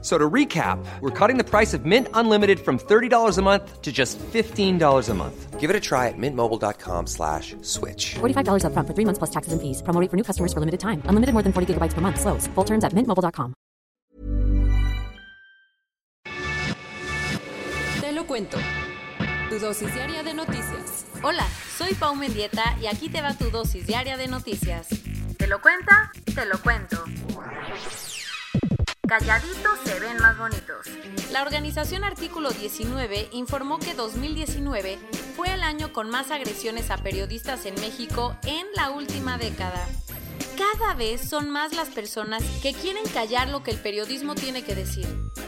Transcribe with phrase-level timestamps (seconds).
[0.00, 3.90] So to recap, we're cutting the price of Mint Unlimited from $30 a month to
[3.90, 5.58] just $15 a month.
[5.58, 8.14] Give it a try at mintmobile.com slash switch.
[8.20, 9.82] $45 upfront for three months plus taxes and fees.
[9.82, 11.02] Promo rate for new customers for limited time.
[11.10, 12.20] Unlimited more than 40 gigabytes per month.
[12.20, 12.46] Slows.
[12.54, 13.54] Full terms at mintmobile.com.
[18.00, 18.58] Te lo cuento.
[19.50, 21.06] Tu dosis diaria de noticias.
[21.24, 21.46] Hola,
[21.76, 24.88] soy Pau Mendieta y aquí te va tu dosis diaria de noticias.
[25.36, 26.12] ¿Te lo cuenta?
[26.34, 27.04] Te lo cuento.
[29.08, 30.86] Calladitos se ven más bonitos.
[31.32, 34.98] La organización Artículo 19 informó que 2019
[35.34, 39.88] fue el año con más agresiones a periodistas en México en la última década.
[40.58, 44.74] Cada vez son más las personas que quieren callar lo que el periodismo tiene que
[44.74, 45.06] decir,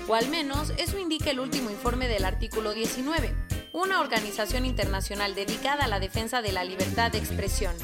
[0.09, 3.34] o al menos eso indica el último informe del Artículo 19,
[3.74, 7.74] una organización internacional dedicada a la defensa de la libertad de expresión.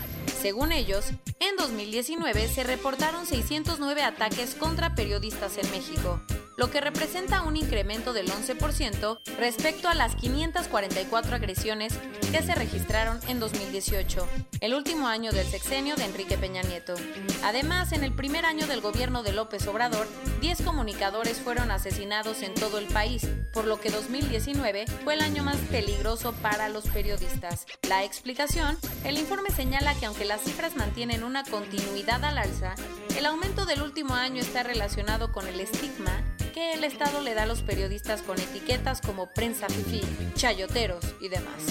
[0.40, 1.06] Según ellos,
[1.40, 6.20] en 2019 se reportaron 609 ataques contra periodistas en México,
[6.56, 11.94] lo que representa un incremento del 11% respecto a las 544 agresiones
[12.30, 14.28] que se registraron en 2018,
[14.60, 16.94] el último año del sexenio de Enrique Peña Nieto.
[17.42, 20.06] Además, en el primer año del gobierno de López Obrador,
[20.40, 23.26] 10 comunicadores fueron asesinados en todo el país,
[23.56, 27.64] por lo que 2019 fue el año más peligroso para los periodistas.
[27.88, 32.74] La explicación, el informe señala que aunque las cifras mantienen una continuidad al alza,
[33.16, 37.44] el aumento del último año está relacionado con el estigma que el Estado le da
[37.44, 40.02] a los periodistas con etiquetas como prensa fifí,
[40.34, 41.62] chayoteros y demás.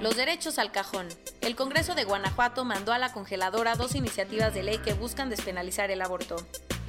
[0.00, 1.08] Los derechos al cajón.
[1.40, 5.90] El Congreso de Guanajuato mandó a la congeladora dos iniciativas de ley que buscan despenalizar
[5.90, 6.36] el aborto.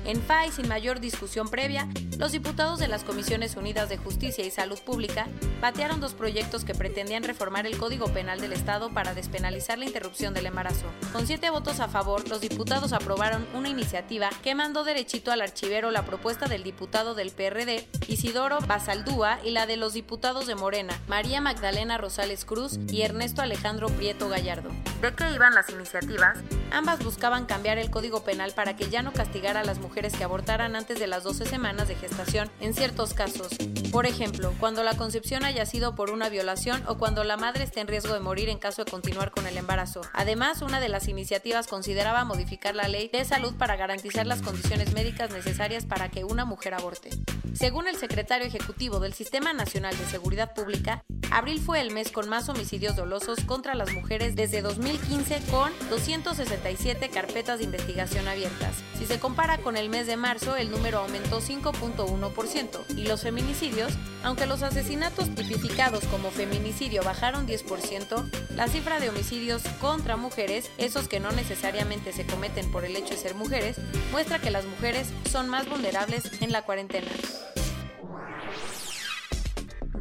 [0.05, 4.45] En FA y sin mayor discusión previa, los diputados de las Comisiones Unidas de Justicia
[4.45, 5.27] y Salud Pública
[5.61, 10.33] batearon dos proyectos que pretendían reformar el Código Penal del Estado para despenalizar la interrupción
[10.33, 10.85] del embarazo.
[11.11, 15.91] Con siete votos a favor, los diputados aprobaron una iniciativa que mandó derechito al archivero
[15.91, 20.99] la propuesta del diputado del PRD, Isidoro Basaldúa, y la de los diputados de Morena,
[21.07, 24.69] María Magdalena Rosales Cruz y Ernesto Alejandro Prieto Gallardo.
[25.01, 26.37] ¿De qué iban las iniciativas?
[26.71, 30.25] Ambas buscaban cambiar el Código Penal para que ya no castigara a las mujeres que
[30.25, 33.47] abortaran antes de las 12 semanas de gestación en ciertos casos.
[33.93, 37.79] Por ejemplo, cuando la concepción haya sido por una violación o cuando la madre esté
[37.79, 40.01] en riesgo de morir en caso de continuar con el embarazo.
[40.11, 44.93] Además, una de las iniciativas consideraba modificar la ley de salud para garantizar las condiciones
[44.93, 47.09] médicas necesarias para que una mujer aborte.
[47.53, 52.29] Según el secretario ejecutivo del Sistema Nacional de Seguridad Pública, abril fue el mes con
[52.29, 58.75] más homicidios dolosos contra las mujeres desde 2015 con 267 carpetas de investigación abiertas.
[58.97, 63.93] Si se compara con el mes de marzo, el número aumentó 5.1% y los feminicidios,
[64.23, 71.07] aunque los asesinatos tipificados como feminicidio bajaron 10%, la cifra de homicidios contra mujeres, esos
[71.07, 73.77] que no necesariamente se cometen por el hecho de ser mujeres,
[74.11, 77.07] muestra que las mujeres son más vulnerables en la cuarentena.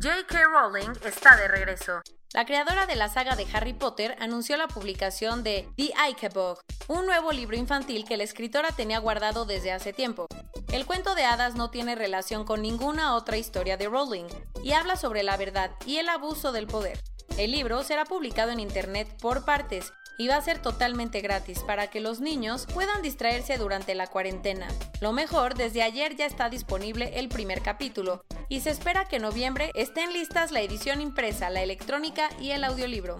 [0.00, 0.44] J.K.
[0.44, 2.02] Rowling está de regreso.
[2.34, 6.60] La creadora de la saga de Harry Potter anunció la publicación de The Ike Book,
[6.86, 10.26] un nuevo libro infantil que la escritora tenía guardado desde hace tiempo.
[10.70, 14.26] El cuento de hadas no tiene relación con ninguna otra historia de Rowling
[14.62, 17.00] y habla sobre la verdad y el abuso del poder.
[17.38, 21.86] El libro será publicado en Internet por partes y va a ser totalmente gratis para
[21.86, 24.66] que los niños puedan distraerse durante la cuarentena.
[25.00, 29.22] Lo mejor, desde ayer ya está disponible el primer capítulo y se espera que en
[29.22, 33.18] noviembre estén listas la edición impresa, la electrónica y el audiolibro.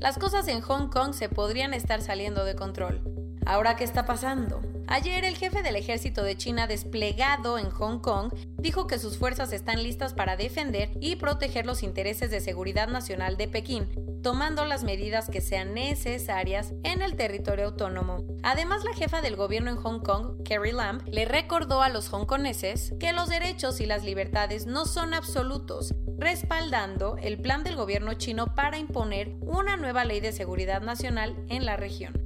[0.00, 3.00] Las cosas en Hong Kong se podrían estar saliendo de control.
[3.46, 4.60] Ahora, ¿qué está pasando?
[4.86, 9.52] Ayer el jefe del ejército de China desplegado en Hong Kong dijo que sus fuerzas
[9.52, 13.88] están listas para defender y proteger los intereses de seguridad nacional de Pekín,
[14.22, 18.24] tomando las medidas que sean necesarias en el territorio autónomo.
[18.42, 22.92] Además, la jefa del gobierno en Hong Kong, Carrie Lam, le recordó a los hongkoneses
[23.00, 28.54] que los derechos y las libertades no son absolutos, respaldando el plan del gobierno chino
[28.54, 32.23] para imponer una nueva ley de seguridad nacional en la región.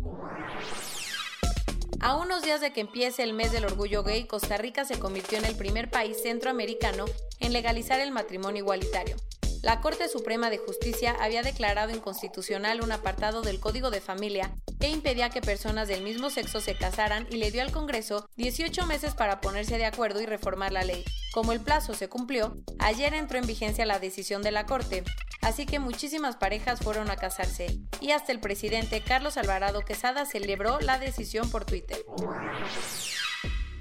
[2.01, 5.37] A unos días de que empiece el mes del orgullo gay, Costa Rica se convirtió
[5.37, 7.07] en el primer país centroamericano
[7.41, 9.17] en legalizar el matrimonio igualitario.
[9.63, 14.89] La Corte Suprema de Justicia había declarado inconstitucional un apartado del Código de Familia que
[14.89, 19.15] impedía que personas del mismo sexo se casaran y le dio al Congreso 18 meses
[19.15, 21.05] para ponerse de acuerdo y reformar la ley.
[21.35, 25.03] Como el plazo se cumplió, ayer entró en vigencia la decisión de la Corte.
[25.49, 30.79] Así que muchísimas parejas fueron a casarse y hasta el presidente Carlos Alvarado Quesada celebró
[30.81, 32.05] la decisión por Twitter.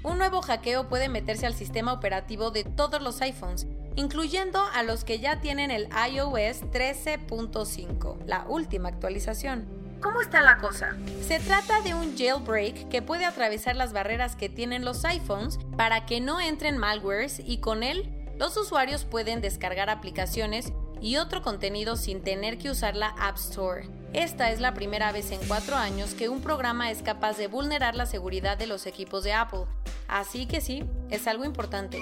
[0.02, 3.66] Un nuevo hackeo puede meterse al sistema operativo de todos los iPhones,
[3.96, 9.68] incluyendo a los que ya tienen el iOS 13.5, la última actualización.
[10.00, 10.96] ¿Cómo está la cosa?
[11.20, 16.06] Se trata de un jailbreak que puede atravesar las barreras que tienen los iPhones para
[16.06, 21.96] que no entren malwares y con él los usuarios pueden descargar aplicaciones y otro contenido
[21.96, 23.88] sin tener que usar la App Store.
[24.12, 27.94] Esta es la primera vez en cuatro años que un programa es capaz de vulnerar
[27.94, 29.66] la seguridad de los equipos de Apple.
[30.08, 32.00] Así que sí, es algo importante.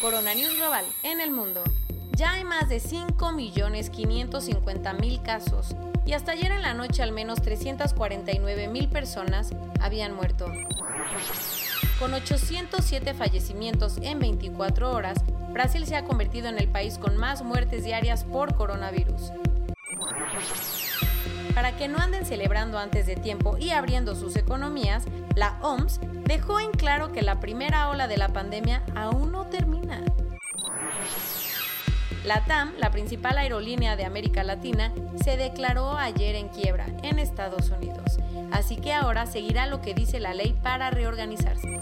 [0.00, 1.62] Corona News Global en el mundo.
[2.16, 5.74] Ya hay más de 5.550.000 casos
[6.04, 9.50] y hasta ayer en la noche al menos 349.000 personas
[9.80, 10.46] habían muerto.
[12.02, 15.18] Con 807 fallecimientos en 24 horas,
[15.52, 19.30] Brasil se ha convertido en el país con más muertes diarias por coronavirus.
[21.54, 25.04] Para que no anden celebrando antes de tiempo y abriendo sus economías,
[25.36, 30.02] la OMS dejó en claro que la primera ola de la pandemia aún no termina.
[32.24, 34.92] La TAM, la principal aerolínea de América Latina,
[35.24, 38.20] se declaró ayer en quiebra en Estados Unidos,
[38.52, 41.80] así que ahora seguirá lo que dice la ley para reorganizarse.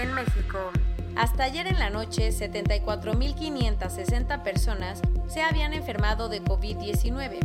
[0.00, 0.70] En México,
[1.16, 7.40] hasta ayer en la noche, 74.560 personas se habían enfermado de COVID-19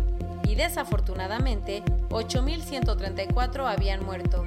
[0.48, 4.46] y desafortunadamente 8.134 habían muerto.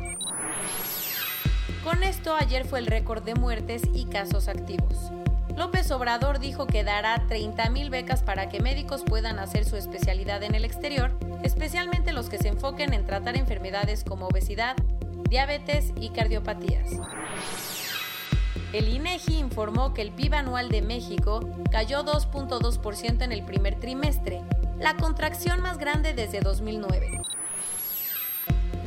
[1.82, 5.10] Con esto ayer fue el récord de muertes y casos activos.
[5.56, 10.54] López Obrador dijo que dará 30.000 becas para que médicos puedan hacer su especialidad en
[10.54, 11.12] el exterior,
[11.42, 14.76] especialmente los que se enfoquen en tratar enfermedades como obesidad,
[15.28, 16.90] diabetes y cardiopatías.
[18.72, 24.42] El INEGI informó que el PIB anual de México cayó 2.2% en el primer trimestre,
[24.80, 27.20] la contracción más grande desde 2009.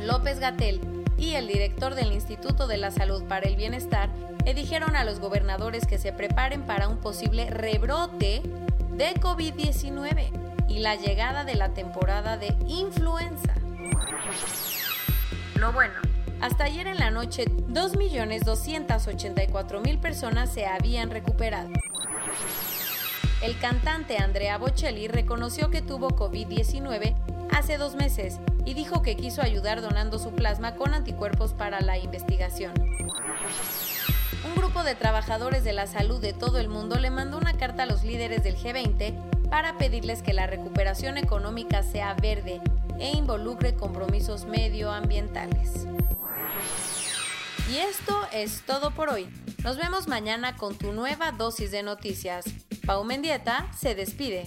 [0.00, 4.08] López Gatel y el director del Instituto de la Salud para el Bienestar
[4.44, 8.42] le dijeron a los gobernadores que se preparen para un posible rebrote
[8.92, 10.30] de COVID-19
[10.68, 13.54] y la llegada de la temporada de influenza.
[15.56, 15.94] Lo bueno,
[16.40, 21.70] hasta ayer en la noche 2.284.000 personas se habían recuperado.
[23.42, 27.16] El cantante Andrea Bocelli reconoció que tuvo COVID-19
[27.52, 31.98] hace dos meses y dijo que quiso ayudar donando su plasma con anticuerpos para la
[31.98, 32.72] investigación.
[34.44, 37.84] Un grupo de trabajadores de la salud de todo el mundo le mandó una carta
[37.84, 42.60] a los líderes del G20 para pedirles que la recuperación económica sea verde
[42.98, 45.86] e involucre compromisos medioambientales.
[47.70, 49.28] Y esto es todo por hoy.
[49.62, 52.46] Nos vemos mañana con tu nueva dosis de noticias.
[52.86, 54.46] Pau Mendieta se despide.